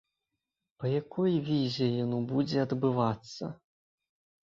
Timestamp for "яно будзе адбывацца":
2.03-3.55